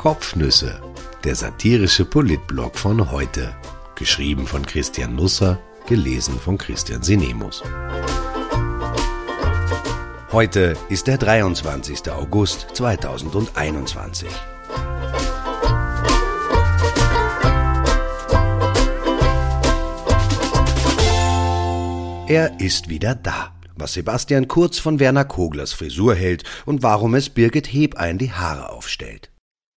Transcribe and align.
Kopfnüsse, 0.00 0.80
der 1.24 1.34
satirische 1.34 2.06
Politblog 2.06 2.78
von 2.78 3.10
heute. 3.10 3.54
Geschrieben 3.96 4.46
von 4.46 4.64
Christian 4.64 5.14
Nusser, 5.14 5.60
gelesen 5.86 6.40
von 6.40 6.56
Christian 6.56 7.02
Sinemus. 7.02 7.62
Heute 10.32 10.74
ist 10.88 11.06
der 11.06 11.18
23. 11.18 12.10
August 12.12 12.68
2021. 12.72 14.30
Er 22.26 22.58
ist 22.58 22.88
wieder 22.88 23.14
da. 23.14 23.52
Was 23.76 23.92
Sebastian 23.92 24.48
Kurz 24.48 24.78
von 24.78 24.98
Werner 24.98 25.26
Koglers 25.26 25.74
Frisur 25.74 26.14
hält 26.14 26.44
und 26.64 26.82
warum 26.82 27.14
es 27.14 27.28
Birgit 27.28 27.66
Hebein 27.66 28.16
die 28.16 28.32
Haare 28.32 28.70
aufstellt. 28.70 29.30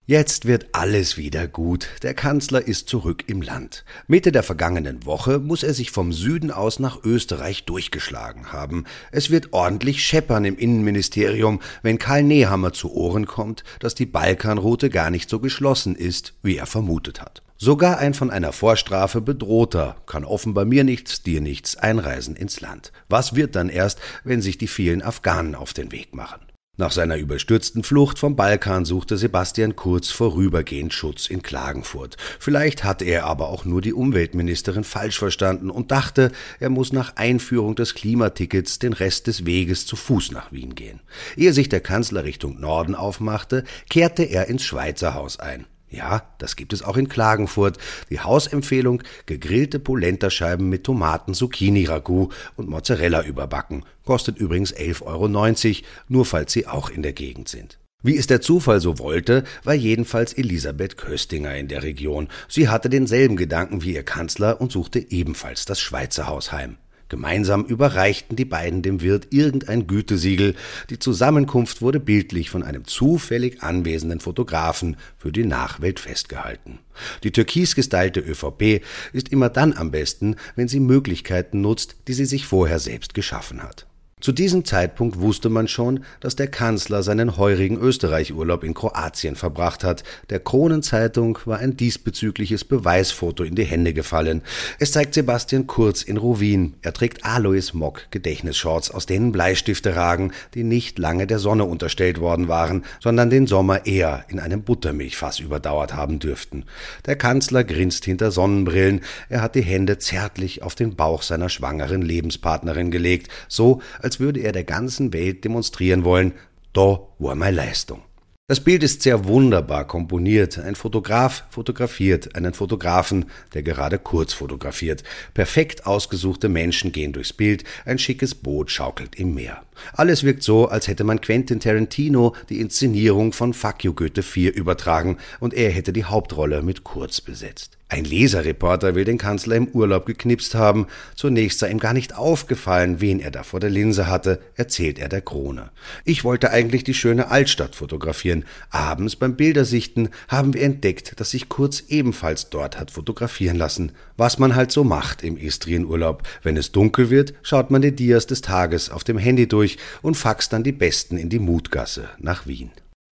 Jetzt 0.04 0.46
wird 0.46 0.66
alles 0.72 1.16
wieder 1.16 1.46
gut. 1.46 1.88
Der 2.02 2.12
Kanzler 2.12 2.66
ist 2.66 2.88
zurück 2.88 3.22
im 3.28 3.40
Land. 3.40 3.84
Mitte 4.08 4.32
der 4.32 4.42
vergangenen 4.42 5.06
Woche 5.06 5.38
muss 5.38 5.62
er 5.62 5.74
sich 5.74 5.92
vom 5.92 6.12
Süden 6.12 6.50
aus 6.50 6.80
nach 6.80 7.04
Österreich 7.04 7.66
durchgeschlagen 7.66 8.52
haben. 8.52 8.84
Es 9.12 9.30
wird 9.30 9.52
ordentlich 9.52 10.04
scheppern 10.04 10.44
im 10.44 10.58
Innenministerium, 10.58 11.60
wenn 11.82 11.98
Karl 11.98 12.24
Nehammer 12.24 12.72
zu 12.72 12.92
Ohren 12.92 13.26
kommt, 13.26 13.62
dass 13.78 13.94
die 13.94 14.06
Balkanroute 14.06 14.90
gar 14.90 15.10
nicht 15.10 15.30
so 15.30 15.38
geschlossen 15.38 15.94
ist, 15.94 16.34
wie 16.42 16.56
er 16.56 16.66
vermutet 16.66 17.20
hat. 17.20 17.40
Sogar 17.56 17.98
ein 17.98 18.14
von 18.14 18.32
einer 18.32 18.52
Vorstrafe 18.52 19.20
bedrohter 19.20 19.94
kann 20.06 20.24
offenbar 20.24 20.64
mir 20.64 20.82
nichts, 20.82 21.22
dir 21.22 21.40
nichts 21.40 21.76
einreisen 21.76 22.34
ins 22.34 22.60
Land. 22.60 22.90
Was 23.08 23.36
wird 23.36 23.54
dann 23.54 23.68
erst, 23.68 24.00
wenn 24.24 24.42
sich 24.42 24.58
die 24.58 24.66
vielen 24.66 25.00
Afghanen 25.00 25.54
auf 25.54 25.72
den 25.72 25.92
Weg 25.92 26.12
machen? 26.12 26.40
Nach 26.78 26.90
seiner 26.90 27.18
überstürzten 27.18 27.84
Flucht 27.84 28.18
vom 28.18 28.34
Balkan 28.34 28.86
suchte 28.86 29.18
Sebastian 29.18 29.76
Kurz 29.76 30.08
vorübergehend 30.08 30.94
Schutz 30.94 31.26
in 31.28 31.42
Klagenfurt. 31.42 32.16
Vielleicht 32.38 32.82
hatte 32.82 33.04
er 33.04 33.26
aber 33.26 33.50
auch 33.50 33.66
nur 33.66 33.82
die 33.82 33.92
Umweltministerin 33.92 34.82
falsch 34.82 35.18
verstanden 35.18 35.68
und 35.68 35.90
dachte, 35.90 36.32
er 36.60 36.70
muss 36.70 36.90
nach 36.94 37.16
Einführung 37.16 37.74
des 37.74 37.94
Klimatickets 37.94 38.78
den 38.78 38.94
Rest 38.94 39.26
des 39.26 39.44
Weges 39.44 39.84
zu 39.84 39.96
Fuß 39.96 40.32
nach 40.32 40.50
Wien 40.50 40.74
gehen. 40.74 41.00
Ehe 41.36 41.52
sich 41.52 41.68
der 41.68 41.80
Kanzler 41.80 42.24
Richtung 42.24 42.58
Norden 42.58 42.94
aufmachte, 42.94 43.64
kehrte 43.90 44.22
er 44.22 44.48
ins 44.48 44.64
Schweizer 44.64 45.12
Haus 45.12 45.38
ein. 45.38 45.66
Ja, 45.92 46.22
das 46.38 46.56
gibt 46.56 46.72
es 46.72 46.82
auch 46.82 46.96
in 46.96 47.08
Klagenfurt. 47.08 47.76
Die 48.08 48.18
Hausempfehlung 48.18 49.02
gegrillte 49.26 49.78
Polenterscheiben 49.78 50.68
mit 50.68 50.84
Tomaten, 50.84 51.34
Zucchini 51.34 51.84
Ragout 51.84 52.30
und 52.56 52.70
Mozzarella 52.70 53.22
überbacken. 53.22 53.84
Kostet 54.06 54.38
übrigens 54.38 54.74
11,90 54.74 55.02
Euro, 55.02 55.86
nur 56.08 56.24
falls 56.24 56.52
Sie 56.52 56.66
auch 56.66 56.88
in 56.88 57.02
der 57.02 57.12
Gegend 57.12 57.48
sind. 57.48 57.78
Wie 58.02 58.16
es 58.16 58.26
der 58.26 58.40
Zufall 58.40 58.80
so 58.80 58.98
wollte, 58.98 59.44
war 59.64 59.74
jedenfalls 59.74 60.32
Elisabeth 60.32 60.96
Köstinger 60.96 61.54
in 61.56 61.68
der 61.68 61.82
Region. 61.82 62.28
Sie 62.48 62.68
hatte 62.68 62.88
denselben 62.88 63.36
Gedanken 63.36 63.82
wie 63.82 63.94
ihr 63.94 64.02
Kanzler 64.02 64.62
und 64.62 64.72
suchte 64.72 64.98
ebenfalls 64.98 65.66
das 65.66 65.78
Schweizer 65.78 66.26
Haus 66.26 66.52
heim. 66.52 66.78
Gemeinsam 67.12 67.66
überreichten 67.66 68.36
die 68.36 68.46
beiden 68.46 68.80
dem 68.80 69.02
Wirt 69.02 69.26
irgendein 69.34 69.86
Gütesiegel. 69.86 70.54
Die 70.88 70.98
Zusammenkunft 70.98 71.82
wurde 71.82 72.00
bildlich 72.00 72.48
von 72.48 72.62
einem 72.62 72.86
zufällig 72.86 73.62
anwesenden 73.62 74.18
Fotografen 74.18 74.96
für 75.18 75.30
die 75.30 75.44
Nachwelt 75.44 76.00
festgehalten. 76.00 76.78
Die 77.22 77.30
türkis 77.30 77.74
gestylte 77.74 78.20
ÖVP 78.20 78.82
ist 79.12 79.28
immer 79.28 79.50
dann 79.50 79.74
am 79.74 79.90
besten, 79.90 80.36
wenn 80.56 80.68
sie 80.68 80.80
Möglichkeiten 80.80 81.60
nutzt, 81.60 81.96
die 82.08 82.14
sie 82.14 82.24
sich 82.24 82.46
vorher 82.46 82.78
selbst 82.78 83.12
geschaffen 83.12 83.62
hat. 83.62 83.86
Zu 84.22 84.30
diesem 84.30 84.64
Zeitpunkt 84.64 85.18
wusste 85.18 85.48
man 85.48 85.66
schon, 85.66 86.04
dass 86.20 86.36
der 86.36 86.46
Kanzler 86.46 87.02
seinen 87.02 87.38
heurigen 87.38 87.76
Österreich-Urlaub 87.76 88.62
in 88.62 88.72
Kroatien 88.72 89.34
verbracht 89.34 89.82
hat. 89.82 90.04
Der 90.30 90.38
Kronenzeitung 90.38 91.40
war 91.44 91.58
ein 91.58 91.76
diesbezügliches 91.76 92.62
Beweisfoto 92.62 93.42
in 93.42 93.56
die 93.56 93.64
Hände 93.64 93.92
gefallen. 93.92 94.42
Es 94.78 94.92
zeigt 94.92 95.14
Sebastian 95.14 95.66
Kurz 95.66 96.02
in 96.02 96.18
Ruwin. 96.18 96.74
Er 96.82 96.92
trägt 96.92 97.24
Alois 97.24 97.72
Mock 97.72 98.12
Gedächtnisshorts, 98.12 98.92
aus 98.92 99.06
denen 99.06 99.32
Bleistifte 99.32 99.96
ragen, 99.96 100.30
die 100.54 100.62
nicht 100.62 101.00
lange 101.00 101.26
der 101.26 101.40
Sonne 101.40 101.64
unterstellt 101.64 102.20
worden 102.20 102.46
waren, 102.46 102.84
sondern 103.00 103.28
den 103.28 103.48
Sommer 103.48 103.86
eher 103.86 104.24
in 104.28 104.38
einem 104.38 104.62
Buttermilchfass 104.62 105.40
überdauert 105.40 105.96
haben 105.96 106.20
dürften. 106.20 106.66
Der 107.06 107.16
Kanzler 107.16 107.64
grinst 107.64 108.04
hinter 108.04 108.30
Sonnenbrillen. 108.30 109.00
Er 109.28 109.42
hat 109.42 109.56
die 109.56 109.62
Hände 109.62 109.98
zärtlich 109.98 110.62
auf 110.62 110.76
den 110.76 110.94
Bauch 110.94 111.22
seiner 111.22 111.48
schwangeren 111.48 112.02
Lebenspartnerin 112.02 112.92
gelegt, 112.92 113.28
so 113.48 113.82
als 114.00 114.11
als 114.12 114.20
würde 114.20 114.40
er 114.40 114.52
der 114.52 114.64
ganzen 114.64 115.14
Welt 115.14 115.42
demonstrieren 115.42 116.04
wollen, 116.04 116.34
da 116.74 117.00
war 117.18 117.34
meine 117.34 117.56
Leistung. 117.56 118.02
Das 118.46 118.60
Bild 118.60 118.82
ist 118.82 119.00
sehr 119.00 119.24
wunderbar 119.24 119.86
komponiert. 119.86 120.58
Ein 120.58 120.74
Fotograf 120.74 121.44
fotografiert 121.48 122.36
einen 122.36 122.52
Fotografen, 122.52 123.24
der 123.54 123.62
gerade 123.62 123.98
kurz 123.98 124.34
fotografiert. 124.34 125.02
Perfekt 125.32 125.86
ausgesuchte 125.86 126.50
Menschen 126.50 126.92
gehen 126.92 127.14
durchs 127.14 127.32
Bild, 127.32 127.64
ein 127.86 127.98
schickes 127.98 128.34
Boot 128.34 128.70
schaukelt 128.70 129.14
im 129.14 129.32
Meer. 129.32 129.62
Alles 129.94 130.24
wirkt 130.24 130.42
so, 130.42 130.68
als 130.68 130.88
hätte 130.88 131.04
man 131.04 131.22
Quentin 131.22 131.60
Tarantino 131.60 132.36
die 132.50 132.60
Inszenierung 132.60 133.32
von 133.32 133.54
Fuck 133.54 133.78
Goethe 133.96 134.22
4 134.22 134.54
übertragen 134.54 135.16
und 135.40 135.54
er 135.54 135.70
hätte 135.70 135.94
die 135.94 136.04
Hauptrolle 136.04 136.60
mit 136.60 136.84
Kurz 136.84 137.22
besetzt. 137.22 137.78
Ein 137.92 138.04
Leserreporter 138.04 138.94
will 138.94 139.04
den 139.04 139.18
Kanzler 139.18 139.54
im 139.56 139.68
Urlaub 139.68 140.06
geknipst 140.06 140.54
haben. 140.54 140.86
Zunächst 141.14 141.58
sei 141.58 141.70
ihm 141.70 141.78
gar 141.78 141.92
nicht 141.92 142.16
aufgefallen, 142.16 143.02
wen 143.02 143.20
er 143.20 143.30
da 143.30 143.42
vor 143.42 143.60
der 143.60 143.68
Linse 143.68 144.06
hatte, 144.06 144.40
erzählt 144.54 144.98
er 144.98 145.10
der 145.10 145.20
Krone. 145.20 145.72
Ich 146.06 146.24
wollte 146.24 146.52
eigentlich 146.52 146.84
die 146.84 146.94
schöne 146.94 147.30
Altstadt 147.30 147.74
fotografieren. 147.74 148.46
Abends 148.70 149.14
beim 149.16 149.36
Bildersichten 149.36 150.08
haben 150.28 150.54
wir 150.54 150.62
entdeckt, 150.62 151.20
dass 151.20 151.32
sich 151.32 151.50
Kurz 151.50 151.84
ebenfalls 151.88 152.48
dort 152.48 152.80
hat 152.80 152.90
fotografieren 152.90 153.58
lassen. 153.58 153.92
Was 154.16 154.38
man 154.38 154.54
halt 154.54 154.72
so 154.72 154.84
macht 154.84 155.22
im 155.22 155.36
Istrienurlaub. 155.36 156.22
Wenn 156.42 156.56
es 156.56 156.72
dunkel 156.72 157.10
wird, 157.10 157.34
schaut 157.42 157.70
man 157.70 157.82
die 157.82 157.94
Dias 157.94 158.26
des 158.26 158.40
Tages 158.40 158.88
auf 158.88 159.04
dem 159.04 159.18
Handy 159.18 159.46
durch 159.46 159.76
und 160.00 160.16
faxt 160.16 160.54
dann 160.54 160.64
die 160.64 160.72
besten 160.72 161.18
in 161.18 161.28
die 161.28 161.38
Mutgasse 161.38 162.08
nach 162.18 162.46
Wien. 162.46 162.70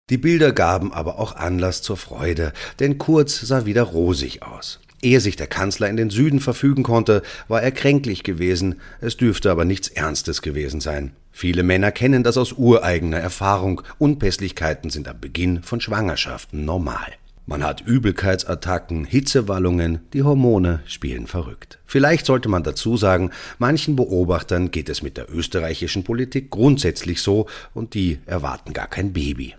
Die 0.09 0.19
Bilder 0.19 0.53
gaben 0.53 0.93
aber 0.93 1.19
auch 1.19 1.35
Anlass 1.35 1.83
zur 1.83 1.97
Freude, 1.97 2.53
denn 2.79 2.97
Kurz 2.97 3.41
sah 3.41 3.67
wieder 3.67 3.83
rosig 3.83 4.45
aus. 4.45 4.79
Ehe 5.03 5.19
sich 5.19 5.35
der 5.35 5.49
Kanzler 5.49 5.89
in 5.89 5.97
den 5.97 6.11
Süden 6.11 6.39
verfügen 6.39 6.85
konnte, 6.85 7.23
war 7.49 7.61
er 7.61 7.73
kränklich 7.73 8.23
gewesen, 8.23 8.77
es 9.01 9.17
dürfte 9.17 9.51
aber 9.51 9.65
nichts 9.65 9.89
Ernstes 9.89 10.43
gewesen 10.43 10.81
sein. 10.81 11.11
Viele 11.33 11.65
Männer 11.65 11.91
kennen 11.91 12.23
das 12.23 12.39
aus 12.39 12.53
ureigener 12.53 13.19
Erfahrung, 13.19 13.83
Unpässlichkeiten 13.99 14.91
sind 14.91 15.09
am 15.09 15.19
Beginn 15.19 15.65
von 15.65 15.81
Schwangerschaften 15.81 16.65
normal. 16.65 17.13
Man 17.45 17.65
hat 17.65 17.81
Übelkeitsattacken, 17.81 19.07
Hitzewallungen, 19.07 20.03
die 20.13 20.23
Hormone 20.23 20.83
spielen 20.87 21.27
verrückt. 21.27 21.81
Vielleicht 21.85 22.27
sollte 22.27 22.49
man 22.49 22.63
dazu 22.63 22.97
sagen, 22.97 23.33
manchen 23.59 23.97
Beobachtern 23.97 24.71
geht 24.71 24.89
es 24.89 25.03
mit 25.03 25.17
der 25.17 25.29
österreichischen 25.35 26.05
Politik 26.05 26.51
grundsätzlich 26.51 27.21
so 27.21 27.49
und 27.75 27.95
die 27.95 28.21
erwarten 28.27 28.73
gar 28.73 28.87
kein 28.87 29.13
Baby. 29.13 29.57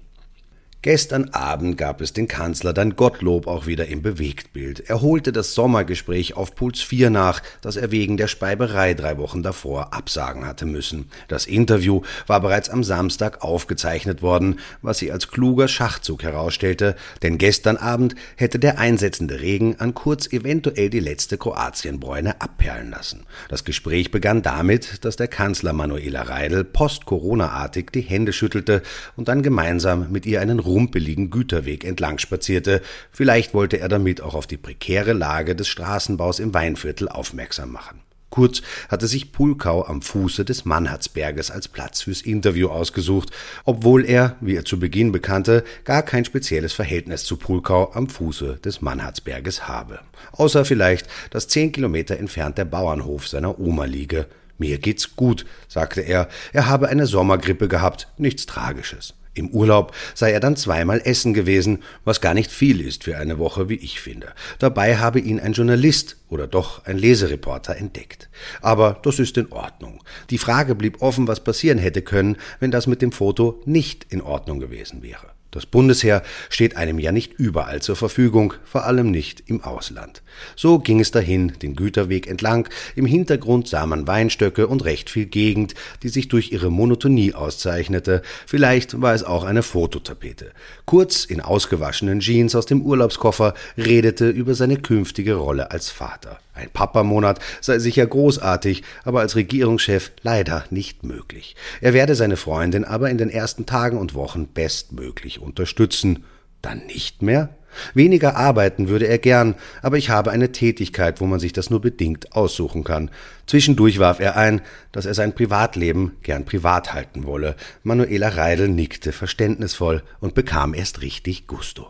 Gestern 0.84 1.30
Abend 1.30 1.76
gab 1.76 2.02
es 2.02 2.14
den 2.14 2.28
Kanzler 2.28 2.72
dann 2.72 2.96
Gottlob 2.96 3.48
auch 3.48 3.66
wieder 3.66 3.88
im 3.88 4.04
Bewegtbild. 4.04 4.88
Er 4.88 5.02
holte 5.02 5.32
das 5.32 5.56
Sommergespräch 5.56 6.38
auf 6.38 6.54
Puls 6.54 6.82
4 6.82 7.10
nach, 7.10 7.42
das 7.62 7.78
er 7.78 7.92
wegen 7.92 8.16
der 8.16 8.28
Speiberei 8.28 8.94
drei 8.94 9.18
Wochen 9.18 9.42
davor 9.42 9.96
absagen 9.96 10.46
hatte 10.46 10.68
müssen. 10.68 11.10
Das 11.28 11.48
Interview 11.48 12.04
war 12.28 12.42
bereits 12.42 12.70
am 12.70 12.84
Samstag 12.84 13.42
aufgezeichnet 13.42 14.22
worden, 14.22 14.60
was 14.84 15.00
sie 15.00 15.12
als 15.12 15.30
kluger 15.30 15.68
Schachzug 15.68 16.22
herausstellte, 16.22 16.96
denn 17.24 17.40
gestern 17.40 17.78
Abend 17.78 18.14
hätte 18.36 18.60
der 18.60 18.78
einsetzende 18.78 19.42
Regen 19.42 19.78
an 19.80 19.96
Kurz 19.96 20.32
eventuell 20.32 20.92
die 20.92 21.00
letzte 21.00 21.40
Kroatienbräune 21.40 22.40
abperlen 22.40 22.92
lassen. 22.92 23.26
Das 23.50 23.64
Gespräch 23.64 24.12
begann 24.12 24.44
damit, 24.44 25.04
dass 25.04 25.16
der 25.16 25.28
Kanzler 25.28 25.74
Manuela 25.74 26.22
Reidel 26.22 26.64
post-Corona-artig 26.64 27.92
die 27.92 28.02
Hände 28.02 28.32
schüttelte 28.32 28.84
und 29.16 29.28
dann 29.28 29.42
gemeinsam 29.42 30.12
mit 30.12 30.28
ihr 30.28 30.40
einen 30.40 30.67
rumpeligen 30.68 31.32
Güterweg 31.32 31.84
entlang 31.84 32.20
spazierte. 32.20 32.82
Vielleicht 33.12 33.54
wollte 33.54 33.80
er 33.80 33.90
damit 33.90 34.22
auch 34.22 34.36
auf 34.36 34.46
die 34.46 34.58
prekäre 34.58 35.14
Lage 35.14 35.56
des 35.56 35.68
Straßenbaus 35.68 36.40
im 36.40 36.54
Weinviertel 36.54 37.10
aufmerksam 37.10 37.72
machen. 37.72 38.02
Kurz 38.30 38.62
hatte 38.90 39.08
sich 39.08 39.32
Pulkau 39.32 39.86
am 39.86 40.02
Fuße 40.02 40.46
des 40.46 40.66
Mannhardsberges 40.66 41.50
als 41.50 41.68
Platz 41.68 42.02
fürs 42.02 42.22
Interview 42.22 42.68
ausgesucht, 42.68 43.32
obwohl 43.66 44.06
er, 44.06 44.36
wie 44.42 44.56
er 44.56 44.66
zu 44.66 44.80
Beginn 44.80 45.12
bekannte, 45.12 45.64
gar 45.86 46.04
kein 46.04 46.26
spezielles 46.26 46.74
Verhältnis 46.74 47.24
zu 47.24 47.38
Pulkau 47.38 47.92
am 47.94 48.10
Fuße 48.10 48.60
des 48.64 48.82
Mannhardsberges 48.82 49.68
habe. 49.68 50.02
Außer 50.34 50.66
vielleicht, 50.66 51.08
dass 51.32 51.48
zehn 51.48 51.72
Kilometer 51.72 52.18
entfernt 52.18 52.58
der 52.58 52.66
Bauernhof 52.66 53.28
seiner 53.28 53.60
Oma 53.60 53.86
liege. 53.86 54.28
Mir 54.58 54.78
geht's 54.78 55.16
gut, 55.16 55.46
sagte 55.68 56.02
er, 56.02 56.28
er 56.52 56.68
habe 56.68 56.90
eine 56.90 57.06
Sommergrippe 57.06 57.68
gehabt, 57.68 58.08
nichts 58.18 58.46
Tragisches. 58.46 59.14
Im 59.38 59.50
Urlaub 59.50 59.94
sei 60.16 60.32
er 60.32 60.40
dann 60.40 60.56
zweimal 60.56 61.02
essen 61.04 61.34
gewesen, 61.34 61.84
was 62.04 62.22
gar 62.22 62.34
nicht 62.34 62.52
viel 62.52 62.82
ist 62.82 63.04
für 63.04 63.18
eine 63.18 63.40
Woche, 63.40 63.70
wie 63.70 63.76
ich 63.76 64.02
finde. 64.02 64.34
Dabei 64.60 64.98
habe 64.98 65.20
ihn 65.20 65.40
ein 65.40 65.54
Journalist 65.54 66.18
oder 66.30 66.48
doch 66.48 66.86
ein 66.86 66.98
Lesereporter 66.98 67.78
entdeckt. 67.78 68.30
Aber 68.62 69.00
das 69.04 69.20
ist 69.20 69.38
in 69.38 69.52
Ordnung. 69.52 70.04
Die 70.30 70.38
Frage 70.38 70.76
blieb 70.76 71.02
offen, 71.02 71.28
was 71.28 71.44
passieren 71.44 71.78
hätte 71.78 72.02
können, 72.02 72.38
wenn 72.60 72.72
das 72.72 72.88
mit 72.88 73.02
dem 73.02 73.12
Foto 73.12 73.62
nicht 73.66 74.08
in 74.10 74.22
Ordnung 74.22 74.60
gewesen 74.60 75.04
wäre. 75.04 75.37
Das 75.58 75.66
Bundesheer 75.66 76.22
steht 76.52 76.78
einem 76.78 77.00
ja 77.00 77.12
nicht 77.12 77.34
überall 77.34 77.82
zur 77.82 77.96
Verfügung, 77.96 78.54
vor 78.64 78.86
allem 78.86 79.10
nicht 79.10 79.42
im 79.48 79.64
Ausland. 79.64 80.22
So 80.56 80.78
ging 80.78 81.00
es 81.00 81.10
dahin, 81.10 81.54
den 81.64 81.76
Güterweg 81.76 82.28
entlang, 82.28 82.70
im 82.96 83.08
Hintergrund 83.08 83.68
sah 83.68 83.88
man 83.88 84.06
Weinstöcke 84.06 84.68
und 84.68 84.86
recht 84.86 85.10
viel 85.10 85.26
Gegend, 85.26 85.74
die 86.04 86.10
sich 86.10 86.28
durch 86.28 86.52
ihre 86.52 86.70
Monotonie 86.70 87.34
auszeichnete, 87.34 88.22
vielleicht 88.46 89.02
war 89.02 89.16
es 89.16 89.24
auch 89.24 89.46
eine 89.46 89.64
Fototapete. 89.64 90.52
Kurz 90.86 91.26
in 91.26 91.42
ausgewaschenen 91.42 92.20
Jeans 92.20 92.54
aus 92.54 92.68
dem 92.68 92.84
Urlaubskoffer 92.84 93.56
redete 93.80 94.30
über 94.30 94.54
seine 94.54 94.78
künftige 94.78 95.34
Rolle 95.34 95.72
als 95.72 95.90
Vater. 95.90 96.38
Ein 96.58 96.70
Papamonat 96.72 97.40
sei 97.62 97.80
sicher 97.80 98.06
großartig, 98.06 98.84
aber 99.04 99.20
als 99.22 99.36
Regierungschef 99.36 100.12
leider 100.24 100.66
nicht 100.72 101.04
möglich. 101.04 101.56
Er 101.82 101.94
werde 101.94 102.16
seine 102.16 102.36
Freundin 102.36 102.84
aber 102.84 103.10
in 103.10 103.18
den 103.18 103.30
ersten 103.30 103.66
Tagen 103.66 103.98
und 103.98 104.16
Wochen 104.16 104.48
bestmöglich 104.48 105.40
unterstützen. 105.40 106.26
Dann 106.62 106.86
nicht 106.88 107.22
mehr? 107.22 107.50
Weniger 107.94 108.36
arbeiten 108.36 108.88
würde 108.88 109.08
er 109.08 109.20
gern, 109.20 109.56
aber 109.82 109.98
ich 109.98 110.10
habe 110.10 110.32
eine 110.32 110.52
Tätigkeit, 110.52 111.22
wo 111.22 111.26
man 111.26 111.40
sich 111.40 111.54
das 111.54 111.70
nur 111.70 111.80
bedingt 111.80 112.34
aussuchen 112.34 112.84
kann. 112.84 113.12
Zwischendurch 113.46 114.00
warf 114.00 114.20
er 114.20 114.36
ein, 114.36 114.62
dass 114.92 115.06
er 115.06 115.14
sein 115.14 115.36
Privatleben 115.36 116.14
gern 116.24 116.46
privat 116.46 116.94
halten 116.94 117.26
wolle. 117.26 117.56
Manuela 117.84 118.30
Reidel 118.30 118.68
nickte 118.68 119.12
verständnisvoll 119.12 120.02
und 120.20 120.34
bekam 120.34 120.74
erst 120.74 121.02
richtig 121.02 121.46
Gusto. 121.46 121.90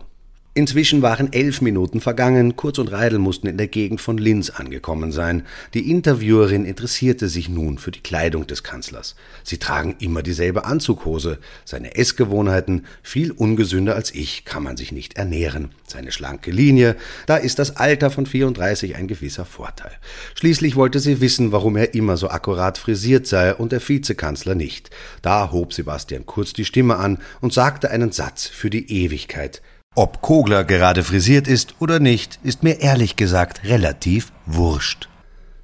Inzwischen 0.58 1.04
waren 1.04 1.32
elf 1.34 1.62
Minuten 1.62 2.02
vergangen, 2.02 2.56
Kurz 2.56 2.80
und 2.80 2.92
Reidel 2.92 3.20
mussten 3.20 3.46
in 3.46 3.58
der 3.58 3.68
Gegend 3.68 4.02
von 4.02 4.18
Linz 4.18 4.50
angekommen 4.50 5.12
sein. 5.12 5.44
Die 5.76 5.92
Interviewerin 5.92 6.66
interessierte 6.66 7.30
sich 7.30 7.48
nun 7.48 7.78
für 7.78 7.92
die 7.92 8.00
Kleidung 8.00 8.48
des 8.48 8.64
Kanzlers. 8.64 9.16
Sie 9.44 9.60
tragen 9.60 9.98
immer 10.00 10.24
dieselbe 10.24 10.66
Anzughose. 10.66 11.38
Seine 11.64 11.96
Essgewohnheiten, 11.96 12.88
viel 13.04 13.30
ungesünder 13.34 13.94
als 13.94 14.12
ich, 14.16 14.46
kann 14.46 14.64
man 14.64 14.78
sich 14.78 14.92
nicht 14.92 15.16
ernähren. 15.16 15.70
Seine 15.86 16.12
schlanke 16.12 16.50
Linie, 16.50 16.96
da 17.28 17.38
ist 17.38 17.60
das 17.60 17.78
Alter 17.78 18.10
von 18.10 18.26
34 18.26 18.96
ein 18.96 19.08
gewisser 19.08 19.46
Vorteil. 19.46 19.92
Schließlich 20.34 20.76
wollte 20.76 21.00
sie 21.00 21.22
wissen, 21.22 21.52
warum 21.52 21.76
er 21.76 21.94
immer 21.94 22.18
so 22.18 22.32
akkurat 22.32 22.80
frisiert 22.80 23.28
sei 23.28 23.54
und 23.54 23.74
der 23.74 23.88
Vizekanzler 23.88 24.56
nicht. 24.56 24.90
Da 25.22 25.52
hob 25.52 25.72
Sebastian 25.72 26.26
Kurz 26.26 26.54
die 26.54 26.66
Stimme 26.66 26.96
an 26.96 27.20
und 27.42 27.54
sagte 27.54 27.92
einen 27.92 28.12
Satz 28.12 28.48
für 28.48 28.72
die 28.72 28.92
Ewigkeit. 28.92 29.62
Ob 30.00 30.22
Kogler 30.22 30.64
gerade 30.64 31.04
frisiert 31.04 31.48
ist 31.48 31.74
oder 31.80 32.00
nicht, 32.00 32.38
ist 32.44 32.62
mir 32.62 32.82
ehrlich 32.82 33.16
gesagt 33.16 33.64
relativ 33.64 34.32
wurscht. 34.46 35.10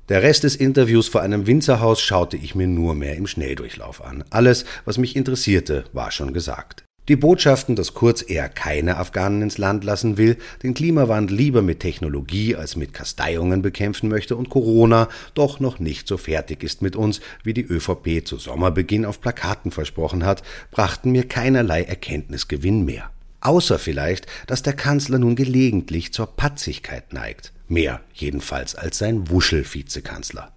Der 0.10 0.24
Rest 0.24 0.44
des 0.44 0.56
Interviews 0.56 1.08
vor 1.08 1.22
einem 1.22 1.46
Winzerhaus 1.46 2.02
schaute 2.02 2.36
ich 2.38 2.56
mir 2.56 2.66
nur 2.66 2.96
mehr 2.96 3.16
im 3.16 3.28
Schnelldurchlauf 3.28 4.04
an. 4.04 4.24
Alles, 4.32 4.66
was 4.86 4.98
mich 4.98 5.16
interessierte, 5.16 5.84
war 5.94 6.10
schon 6.10 6.34
gesagt. 6.34 6.84
Die 7.10 7.16
Botschaften, 7.16 7.76
dass 7.76 7.94
Kurz 7.94 8.28
eher 8.28 8.50
keine 8.50 8.98
Afghanen 8.98 9.44
ins 9.44 9.60
Land 9.60 9.84
lassen 9.84 10.18
will, 10.18 10.38
den 10.64 10.74
Klimawandel 10.74 11.38
lieber 11.38 11.62
mit 11.62 11.82
Technologie 11.82 12.56
als 12.56 12.76
mit 12.76 12.92
Kasteiungen 12.92 13.62
bekämpfen 13.62 14.10
möchte 14.10 14.36
und 14.36 14.50
Corona 14.50 15.10
doch 15.36 15.60
noch 15.60 15.78
nicht 15.78 16.08
so 16.08 16.18
fertig 16.18 16.64
ist 16.64 16.82
mit 16.82 16.96
uns, 16.96 17.22
wie 17.44 17.54
die 17.54 17.62
ÖVP 17.62 18.26
zu 18.26 18.38
Sommerbeginn 18.38 19.06
auf 19.06 19.22
Plakaten 19.22 19.70
versprochen 19.70 20.26
hat, 20.26 20.42
brachten 20.72 21.12
mir 21.12 21.28
keinerlei 21.28 21.84
Erkenntnisgewinn 21.84 22.84
mehr. 22.84 23.13
Außer 23.44 23.78
vielleicht, 23.78 24.26
dass 24.48 24.64
der 24.64 24.72
Kanzler 24.72 25.20
nun 25.20 25.36
gelegentlich 25.36 26.14
zur 26.14 26.28
Patzigkeit 26.28 27.12
neigt. 27.12 27.52
Mehr 27.68 28.00
jedenfalls 28.14 28.74
als 28.74 28.98
sein 28.98 29.30
Wuschel-Vizekanzler. 29.30 30.54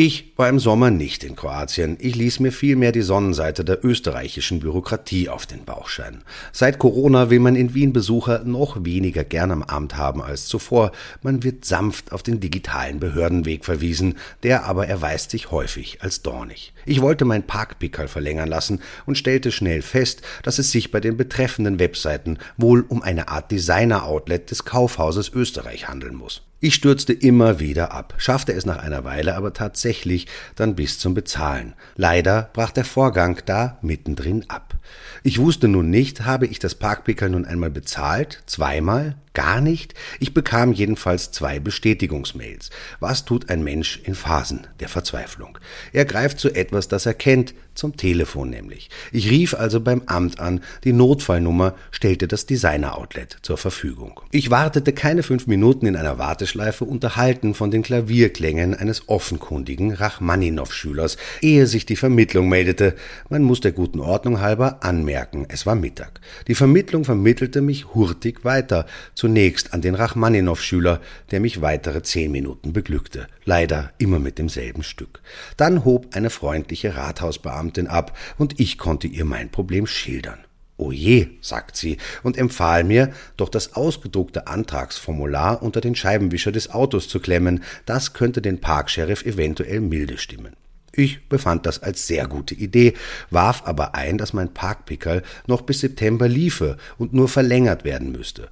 Ich 0.00 0.34
war 0.36 0.48
im 0.48 0.60
Sommer 0.60 0.92
nicht 0.92 1.24
in 1.24 1.34
Kroatien. 1.34 1.96
Ich 1.98 2.14
ließ 2.14 2.38
mir 2.38 2.52
vielmehr 2.52 2.92
die 2.92 3.02
Sonnenseite 3.02 3.64
der 3.64 3.84
österreichischen 3.84 4.60
Bürokratie 4.60 5.28
auf 5.28 5.44
den 5.44 5.64
Bauch 5.64 5.88
scheinen. 5.88 6.22
Seit 6.52 6.78
Corona 6.78 7.30
will 7.30 7.40
man 7.40 7.56
in 7.56 7.74
Wien 7.74 7.92
Besucher 7.92 8.44
noch 8.44 8.84
weniger 8.84 9.24
gern 9.24 9.50
am 9.50 9.64
Amt 9.64 9.96
haben 9.96 10.22
als 10.22 10.46
zuvor. 10.46 10.92
Man 11.22 11.42
wird 11.42 11.64
sanft 11.64 12.12
auf 12.12 12.22
den 12.22 12.38
digitalen 12.38 13.00
Behördenweg 13.00 13.64
verwiesen, 13.64 14.14
der 14.44 14.66
aber 14.66 14.86
erweist 14.86 15.32
sich 15.32 15.50
häufig 15.50 16.00
als 16.00 16.22
dornig. 16.22 16.72
Ich 16.86 17.00
wollte 17.00 17.24
mein 17.24 17.48
Parkpickerl 17.48 18.06
verlängern 18.06 18.48
lassen 18.48 18.80
und 19.04 19.18
stellte 19.18 19.50
schnell 19.50 19.82
fest, 19.82 20.22
dass 20.44 20.60
es 20.60 20.70
sich 20.70 20.92
bei 20.92 21.00
den 21.00 21.16
betreffenden 21.16 21.80
Webseiten 21.80 22.38
wohl 22.56 22.82
um 22.82 23.02
eine 23.02 23.26
Art 23.26 23.50
Designer-Outlet 23.50 24.48
des 24.52 24.64
Kaufhauses 24.64 25.32
Österreich 25.32 25.88
handeln 25.88 26.14
muss. 26.14 26.42
Ich 26.60 26.74
stürzte 26.74 27.12
immer 27.12 27.60
wieder 27.60 27.92
ab, 27.92 28.14
schaffte 28.16 28.52
es 28.52 28.66
nach 28.66 28.78
einer 28.78 29.04
Weile 29.04 29.36
aber 29.36 29.52
tatsächlich 29.52 30.26
dann 30.56 30.74
bis 30.74 30.98
zum 30.98 31.14
Bezahlen. 31.14 31.74
Leider 31.94 32.50
brach 32.52 32.72
der 32.72 32.84
Vorgang 32.84 33.40
da 33.46 33.78
mittendrin 33.80 34.44
ab. 34.48 34.74
Ich 35.22 35.38
wusste 35.38 35.68
nun 35.68 35.88
nicht, 35.88 36.24
habe 36.24 36.46
ich 36.46 36.58
das 36.58 36.74
Parkpickel 36.74 37.30
nun 37.30 37.44
einmal 37.44 37.70
bezahlt, 37.70 38.42
zweimal, 38.46 39.14
gar 39.38 39.60
nicht? 39.60 39.94
Ich 40.18 40.34
bekam 40.34 40.72
jedenfalls 40.72 41.30
zwei 41.30 41.60
Bestätigungsmails. 41.60 42.70
Was 42.98 43.24
tut 43.24 43.50
ein 43.50 43.62
Mensch 43.62 44.00
in 44.02 44.16
Phasen 44.16 44.66
der 44.80 44.88
Verzweiflung? 44.88 45.58
Er 45.92 46.06
greift 46.06 46.40
zu 46.40 46.52
etwas, 46.52 46.88
das 46.88 47.06
er 47.06 47.14
kennt, 47.14 47.54
zum 47.78 47.96
Telefon 47.96 48.50
nämlich. 48.50 48.90
Ich 49.12 49.30
rief 49.30 49.54
also 49.54 49.80
beim 49.80 50.02
Amt 50.06 50.40
an, 50.40 50.60
die 50.82 50.92
Notfallnummer 50.92 51.76
stellte 51.92 52.26
das 52.26 52.44
Designer-Outlet 52.46 53.38
zur 53.42 53.56
Verfügung. 53.56 54.20
Ich 54.32 54.50
wartete 54.50 54.92
keine 54.92 55.22
fünf 55.22 55.46
Minuten 55.46 55.86
in 55.86 55.94
einer 55.94 56.18
Warteschleife 56.18 56.84
unterhalten 56.84 57.54
von 57.54 57.70
den 57.70 57.82
Klavierklängen 57.82 58.74
eines 58.74 59.08
offenkundigen 59.08 59.92
Rachmaninow-Schülers, 59.92 61.16
ehe 61.40 61.68
sich 61.68 61.86
die 61.86 61.94
Vermittlung 61.94 62.48
meldete. 62.48 62.96
Man 63.28 63.44
muss 63.44 63.60
der 63.60 63.70
guten 63.70 64.00
Ordnung 64.00 64.40
halber 64.40 64.82
anmerken, 64.82 65.46
es 65.48 65.64
war 65.64 65.76
Mittag. 65.76 66.20
Die 66.48 66.56
Vermittlung 66.56 67.04
vermittelte 67.04 67.60
mich 67.60 67.94
hurtig 67.94 68.44
weiter, 68.44 68.86
zunächst 69.28 69.74
an 69.74 69.82
den 69.82 69.94
Rachmaninow-Schüler, 69.94 71.02
der 71.32 71.40
mich 71.40 71.60
weitere 71.60 72.02
zehn 72.02 72.32
Minuten 72.32 72.72
beglückte, 72.72 73.26
leider 73.44 73.92
immer 73.98 74.18
mit 74.18 74.38
demselben 74.38 74.82
Stück. 74.82 75.20
Dann 75.58 75.84
hob 75.84 76.16
eine 76.16 76.30
freundliche 76.30 76.96
Rathausbeamte 76.96 77.82
Beamtin 77.82 77.88
ab, 77.88 78.16
und 78.38 78.58
ich 78.58 78.78
konnte 78.78 79.06
ihr 79.06 79.26
mein 79.26 79.50
Problem 79.50 79.86
schildern. 79.86 80.38
O 80.78 80.92
je, 80.92 81.28
sagt 81.42 81.76
sie 81.76 81.98
und 82.22 82.38
empfahl 82.38 82.84
mir, 82.84 83.12
doch 83.36 83.50
das 83.50 83.74
ausgedruckte 83.74 84.46
Antragsformular 84.46 85.62
unter 85.62 85.82
den 85.82 85.94
Scheibenwischer 85.94 86.52
des 86.52 86.70
Autos 86.70 87.06
zu 87.06 87.20
klemmen, 87.20 87.62
das 87.84 88.14
könnte 88.14 88.40
den 88.40 88.62
Parksheriff 88.62 89.26
eventuell 89.26 89.82
milde 89.82 90.16
stimmen. 90.16 90.56
Ich 90.92 91.28
befand 91.28 91.66
das 91.66 91.82
als 91.82 92.06
sehr 92.06 92.26
gute 92.26 92.54
Idee, 92.54 92.94
warf 93.28 93.64
aber 93.66 93.94
ein, 93.94 94.16
dass 94.16 94.32
mein 94.32 94.54
Parkpickerl 94.54 95.22
noch 95.46 95.60
bis 95.60 95.80
September 95.80 96.28
liefe 96.28 96.78
und 96.96 97.12
nur 97.12 97.28
verlängert 97.28 97.84
werden 97.84 98.10
müsste. 98.10 98.48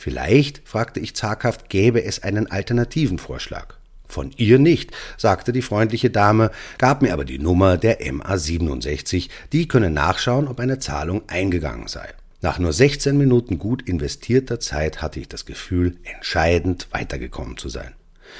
Vielleicht, 0.00 0.62
fragte 0.64 0.98
ich 0.98 1.14
zaghaft, 1.14 1.68
gäbe 1.68 2.02
es 2.02 2.22
einen 2.22 2.50
alternativen 2.50 3.18
Vorschlag. 3.18 3.74
Von 4.08 4.32
ihr 4.38 4.58
nicht, 4.58 4.92
sagte 5.18 5.52
die 5.52 5.60
freundliche 5.60 6.08
Dame, 6.08 6.52
gab 6.78 7.02
mir 7.02 7.12
aber 7.12 7.26
die 7.26 7.38
Nummer 7.38 7.76
der 7.76 7.98
MA 8.10 8.38
67, 8.38 9.28
die 9.52 9.68
könne 9.68 9.90
nachschauen, 9.90 10.48
ob 10.48 10.58
eine 10.58 10.78
Zahlung 10.78 11.20
eingegangen 11.26 11.86
sei. 11.86 12.08
Nach 12.40 12.58
nur 12.58 12.72
16 12.72 13.18
Minuten 13.18 13.58
gut 13.58 13.86
investierter 13.86 14.58
Zeit 14.58 15.02
hatte 15.02 15.20
ich 15.20 15.28
das 15.28 15.44
Gefühl, 15.44 15.98
entscheidend 16.04 16.88
weitergekommen 16.92 17.58
zu 17.58 17.68
sein. 17.68 17.92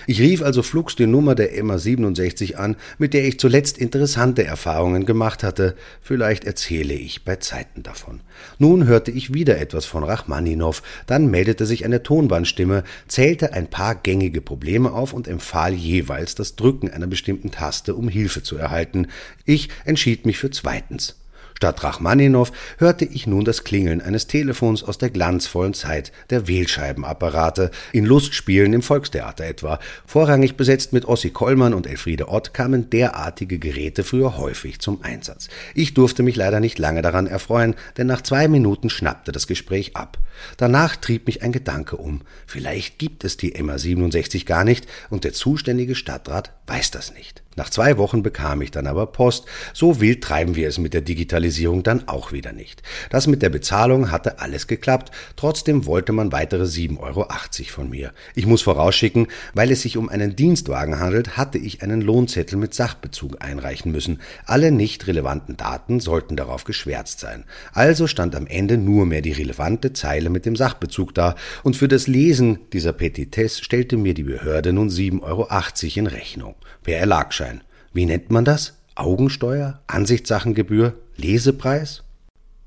Ich 0.06 0.20
rief 0.20 0.42
also 0.42 0.62
flugs 0.62 0.97
die 0.97 1.06
Nummer 1.06 1.35
der 1.35 1.62
MA 1.62 1.78
67 1.78 2.59
an, 2.59 2.76
mit 2.99 3.14
der 3.14 3.25
ich 3.26 3.38
zuletzt 3.38 3.78
interessante 3.78 4.44
Erfahrungen 4.44 5.06
gemacht 5.06 5.42
hatte. 5.42 5.76
Vielleicht 6.00 6.44
erzähle 6.44 6.94
ich 6.94 7.25
bei 7.25 7.37
Zeiten 7.37 7.82
davon. 7.82 8.20
Nun 8.59 8.87
hörte 8.87 9.11
ich 9.11 9.35
wieder 9.35 9.59
etwas 9.59 9.85
von 9.85 10.02
Rachmaninow, 10.02 10.82
dann 11.06 11.30
meldete 11.30 11.66
sich 11.66 11.85
eine 11.85 12.02
Tonbandstimme, 12.02 12.85
zählte 13.09 13.52
ein 13.52 13.68
paar 13.68 13.94
gängige 13.94 14.40
Probleme 14.40 14.92
auf 14.92 15.12
und 15.12 15.28
empfahl 15.28 15.75
jeweils 15.75 16.35
das 16.35 16.56
Drücken 16.56 16.90
einer 16.90 17.06
bestimmten 17.06 17.50
Taste, 17.50 17.94
um 17.94 18.09
Hilfe 18.09 18.42
zu 18.42 18.56
erhalten. 18.56 19.09
Ich 19.44 19.68
entschied 19.85 20.26
mich 20.26 20.38
für 20.38 20.50
zweitens. 20.50 21.20
Statt 21.61 21.85
Rachmaninow 21.85 22.50
hörte 22.79 23.05
ich 23.05 23.26
nun 23.26 23.45
das 23.45 23.64
Klingeln 23.64 24.00
eines 24.00 24.26
Telefons 24.26 24.83
aus 24.83 24.97
der 24.97 25.11
glanzvollen 25.11 25.75
Zeit 25.75 26.11
der 26.31 26.49
Wählscheibenapparate, 26.49 27.71
in 27.93 28.07
Lustspielen 28.07 28.73
im 28.73 28.81
Volkstheater 28.81 29.45
etwa. 29.45 29.79
Vorrangig 30.07 30.57
besetzt 30.57 30.95
mit 30.95 31.05
Ossi 31.05 31.29
Kollmann 31.29 31.75
und 31.75 31.87
Elfriede 31.87 32.29
Ott 32.31 32.55
kamen 32.55 32.88
derartige 32.88 33.59
Geräte 33.59 34.05
früher 34.05 34.38
häufig 34.38 34.79
zum 34.79 35.02
Einsatz. 35.02 35.50
Ich 35.75 35.93
durfte 35.93 36.23
mich 36.23 36.35
leider 36.35 36.61
nicht 36.61 36.79
lange 36.79 37.02
daran 37.02 37.26
erfreuen, 37.26 37.75
denn 37.99 38.07
nach 38.07 38.23
zwei 38.23 38.49
Minuten 38.49 38.88
schnappte 38.88 39.31
das 39.31 39.47
Gespräch 39.47 39.95
ab. 39.97 40.17
Danach 40.57 40.97
trieb 40.97 41.26
mich 41.26 41.43
ein 41.43 41.52
Gedanke 41.52 41.99
um. 41.99 42.23
Vielleicht 42.47 42.99
gibt 42.99 43.23
es 43.23 43.37
die 43.37 43.52
MA 43.62 43.76
67 43.76 44.47
gar 44.47 44.64
nicht 44.64 44.87
und 45.11 45.25
der 45.25 45.35
zuständige 45.35 45.95
Stadtrat 45.95 46.52
weiß 46.67 46.90
das 46.90 47.12
nicht. 47.12 47.43
Nach 47.57 47.69
zwei 47.69 47.99
Wochen 47.99 48.23
bekam 48.23 48.62
ich 48.62 48.71
dann 48.71 48.87
aber 48.87 49.07
Post. 49.07 49.45
So 49.75 50.00
wild 50.00 50.23
treiben 50.23 50.54
wir 50.54 50.69
es 50.69 50.78
mit 50.78 50.95
der 50.95 51.00
Digitalisierung 51.00 51.83
dann 51.83 52.07
auch 52.07 52.30
wieder 52.30 52.52
nicht. 52.52 52.80
Das 53.11 53.26
mit 53.26 53.42
der 53.42 53.50
Bezahlung 53.50 54.12
hatte 54.12 54.38
alles 54.38 54.69
geklappt. 54.69 55.11
Trotzdem 55.35 55.85
wollte 55.85 56.12
man 56.12 56.30
weitere 56.30 56.62
7,80 56.62 57.00
Euro 57.00 57.26
von 57.71 57.90
mir. 57.90 58.12
Ich 58.37 58.47
muss 58.47 58.62
vorausschicken, 58.62 59.26
weil 59.52 59.73
es 59.73 59.83
sich 59.83 59.97
um 59.97 60.09
einen 60.09 60.37
Dienstwagen 60.37 61.00
handelt, 61.00 61.37
hatte 61.37 61.59
ich 61.59 61.83
einen 61.83 62.02
Lohnzettel 62.02 62.57
mit 62.57 62.73
Sachbezug 62.73 63.42
einreichen 63.45 63.90
müssen. 63.90 64.21
Alle 64.47 64.71
nicht 64.71 65.09
relevanten 65.09 65.57
Daten 65.57 65.99
sollten 65.99 66.37
darauf 66.37 66.62
geschwärzt 66.62 67.19
sein. 67.19 67.45
Also 67.73 68.07
stand 68.07 68.37
am 68.37 68.47
Ende 68.47 68.78
nur 68.78 69.07
mehr 69.07 69.23
die 69.23 69.33
relevante 69.33 69.92
Zeile 69.92 70.30
mit 70.30 70.47
dem 70.47 70.54
Sachbezug 70.54 71.16
da. 71.16 71.35
Und 71.64 71.76
für 71.76 71.88
das 71.88 72.07
Lesen 72.07 72.61
dieser 72.73 72.92
Petitesse 72.92 73.64
stellte 73.64 73.97
mir 73.97 74.14
die 74.14 74.23
Behörde 74.23 74.73
nun 74.73 74.88
7,80 74.88 75.23
Euro 75.23 75.49
in 75.97 76.07
Rechnung. 76.07 76.54
Per 76.83 76.97
Erlagschein. 76.97 77.50
Wie 77.92 78.06
nennt 78.06 78.30
man 78.30 78.44
das? 78.44 78.75
Augensteuer? 78.94 79.80
Ansichtssachengebühr? 79.88 80.94
Lesepreis? 81.16 82.04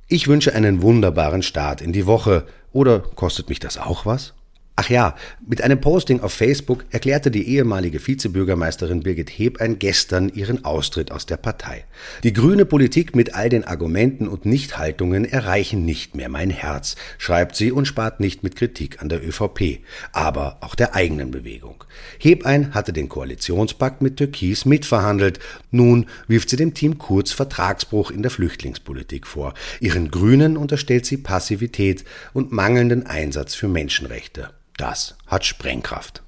Ich 0.09 0.27
wünsche 0.27 0.53
einen 0.53 0.81
wunderbaren 0.81 1.43
Start 1.43 1.81
in 1.81 1.93
die 1.93 2.05
Woche. 2.05 2.45
Oder 2.73 2.99
kostet 2.99 3.47
mich 3.47 3.59
das 3.59 3.77
auch 3.77 4.05
was? 4.05 4.33
Ach 4.75 4.89
ja, 4.89 5.15
mit 5.45 5.61
einem 5.61 5.79
Posting 5.79 6.21
auf 6.21 6.33
Facebook 6.33 6.85
erklärte 6.89 7.29
die 7.29 7.47
ehemalige 7.47 8.05
Vizebürgermeisterin 8.05 9.03
Birgit 9.03 9.29
Hebein 9.29 9.77
gestern 9.77 10.29
ihren 10.29 10.65
Austritt 10.65 11.11
aus 11.11 11.27
der 11.27 11.37
Partei. 11.37 11.85
Die 12.23 12.33
grüne 12.33 12.65
Politik 12.65 13.15
mit 13.15 13.35
all 13.35 13.49
den 13.49 13.65
Argumenten 13.65 14.27
und 14.27 14.47
Nichthaltungen 14.47 15.25
erreichen 15.25 15.85
nicht 15.85 16.15
mehr 16.15 16.27
mein 16.27 16.49
Herz, 16.49 16.95
schreibt 17.19 17.55
sie 17.55 17.71
und 17.71 17.85
spart 17.85 18.19
nicht 18.19 18.41
mit 18.41 18.55
Kritik 18.55 18.99
an 18.99 19.09
der 19.09 19.23
ÖVP, 19.23 19.81
aber 20.11 20.57
auch 20.61 20.73
der 20.73 20.95
eigenen 20.95 21.29
Bewegung. 21.29 21.83
Hebein 22.17 22.73
hatte 22.73 22.93
den 22.93 23.09
Koalitionspakt 23.09 24.01
mit 24.01 24.17
Türkis 24.17 24.65
mitverhandelt. 24.65 25.37
Nun 25.69 26.07
wirft 26.27 26.49
sie 26.49 26.57
dem 26.57 26.73
Team 26.73 26.97
Kurz 26.97 27.31
Vertragsbruch 27.31 28.09
in 28.09 28.23
der 28.23 28.31
Flüchtlingspolitik 28.31 29.27
vor. 29.27 29.53
Ihren 29.79 30.09
Grünen 30.09 30.57
unterstellt 30.57 31.05
sie 31.05 31.17
Passivität 31.17 32.03
und 32.33 32.51
mangelnden 32.51 33.05
Einsatz 33.05 33.53
für 33.53 33.67
Menschenrechte. 33.67 34.49
Das 34.77 35.15
hat 35.27 35.45
Sprengkraft. 35.45 36.23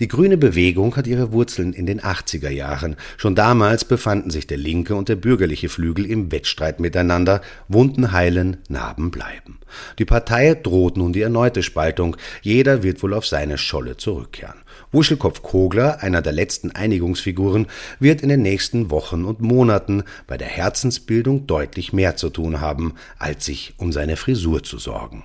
Die 0.00 0.08
grüne 0.08 0.36
Bewegung 0.36 0.96
hat 0.96 1.06
ihre 1.06 1.30
Wurzeln 1.30 1.72
in 1.72 1.86
den 1.86 2.00
80er 2.00 2.50
Jahren. 2.50 2.96
Schon 3.16 3.36
damals 3.36 3.84
befanden 3.84 4.30
sich 4.30 4.46
der 4.46 4.58
linke 4.58 4.96
und 4.96 5.08
der 5.08 5.14
bürgerliche 5.14 5.68
Flügel 5.68 6.04
im 6.04 6.32
Wettstreit 6.32 6.80
miteinander. 6.80 7.42
Wunden 7.68 8.10
heilen, 8.10 8.56
Narben 8.68 9.12
bleiben. 9.12 9.60
Die 10.00 10.04
Partei 10.04 10.54
droht 10.54 10.96
nun 10.96 11.12
die 11.12 11.22
erneute 11.22 11.62
Spaltung. 11.62 12.16
Jeder 12.42 12.82
wird 12.82 13.04
wohl 13.04 13.14
auf 13.14 13.26
seine 13.26 13.56
Scholle 13.56 13.96
zurückkehren. 13.96 14.58
Wuschelkopf 14.90 15.42
Kogler, 15.42 16.02
einer 16.02 16.22
der 16.22 16.32
letzten 16.32 16.72
Einigungsfiguren, 16.72 17.68
wird 18.00 18.20
in 18.20 18.30
den 18.30 18.42
nächsten 18.42 18.90
Wochen 18.90 19.24
und 19.24 19.40
Monaten 19.40 20.02
bei 20.26 20.36
der 20.36 20.48
Herzensbildung 20.48 21.46
deutlich 21.46 21.92
mehr 21.92 22.16
zu 22.16 22.30
tun 22.30 22.60
haben, 22.60 22.94
als 23.18 23.44
sich 23.44 23.74
um 23.76 23.92
seine 23.92 24.16
Frisur 24.16 24.64
zu 24.64 24.78
sorgen. 24.78 25.22